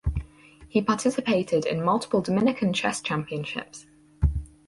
He 0.67 0.81
participated 0.81 1.63
in 1.67 1.83
multiple 1.85 2.21
Dominican 2.21 2.73
Chess 2.73 3.01
Championships. 3.01 3.85